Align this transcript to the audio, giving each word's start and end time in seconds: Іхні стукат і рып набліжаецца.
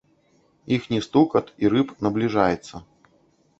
Іхні 0.77 1.01
стукат 1.07 1.53
і 1.65 1.71
рып 1.75 1.93
набліжаецца. 2.07 2.75